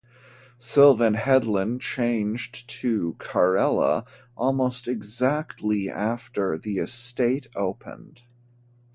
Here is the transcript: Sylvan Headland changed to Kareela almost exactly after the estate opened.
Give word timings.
Sylvan 0.57 1.13
Headland 1.13 1.79
changed 1.81 2.67
to 2.67 3.13
Kareela 3.19 4.03
almost 4.35 4.87
exactly 4.87 5.91
after 5.91 6.57
the 6.57 6.79
estate 6.79 7.45
opened. 7.55 8.23